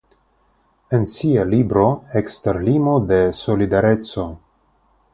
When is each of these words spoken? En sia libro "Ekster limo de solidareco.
En 0.97 1.05
sia 1.11 1.43
libro 1.51 1.85
"Ekster 2.23 2.59
limo 2.71 2.97
de 3.13 3.23
solidareco. 3.45 4.29